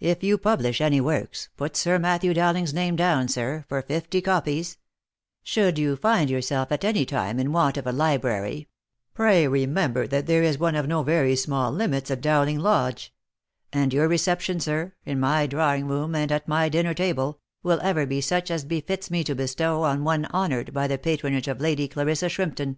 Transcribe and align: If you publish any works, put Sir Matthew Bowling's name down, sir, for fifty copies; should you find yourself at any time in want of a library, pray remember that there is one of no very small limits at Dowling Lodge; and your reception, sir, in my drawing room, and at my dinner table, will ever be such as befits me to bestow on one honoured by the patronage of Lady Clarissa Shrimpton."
If 0.00 0.22
you 0.22 0.36
publish 0.36 0.82
any 0.82 1.00
works, 1.00 1.48
put 1.56 1.74
Sir 1.74 1.98
Matthew 1.98 2.34
Bowling's 2.34 2.74
name 2.74 2.96
down, 2.96 3.28
sir, 3.28 3.64
for 3.66 3.80
fifty 3.80 4.20
copies; 4.20 4.76
should 5.42 5.78
you 5.78 5.96
find 5.96 6.28
yourself 6.28 6.70
at 6.70 6.84
any 6.84 7.06
time 7.06 7.38
in 7.38 7.50
want 7.50 7.78
of 7.78 7.86
a 7.86 7.90
library, 7.92 8.68
pray 9.14 9.48
remember 9.48 10.06
that 10.06 10.26
there 10.26 10.42
is 10.42 10.58
one 10.58 10.74
of 10.74 10.86
no 10.86 11.02
very 11.02 11.34
small 11.34 11.72
limits 11.72 12.10
at 12.10 12.20
Dowling 12.20 12.58
Lodge; 12.58 13.10
and 13.72 13.90
your 13.94 14.06
reception, 14.06 14.60
sir, 14.60 14.92
in 15.06 15.18
my 15.18 15.46
drawing 15.46 15.88
room, 15.88 16.14
and 16.14 16.30
at 16.30 16.46
my 16.46 16.68
dinner 16.68 16.92
table, 16.92 17.40
will 17.62 17.80
ever 17.82 18.04
be 18.04 18.20
such 18.20 18.50
as 18.50 18.66
befits 18.66 19.10
me 19.10 19.24
to 19.24 19.34
bestow 19.34 19.82
on 19.82 20.04
one 20.04 20.26
honoured 20.26 20.74
by 20.74 20.86
the 20.86 20.98
patronage 20.98 21.48
of 21.48 21.58
Lady 21.62 21.88
Clarissa 21.88 22.28
Shrimpton." 22.28 22.76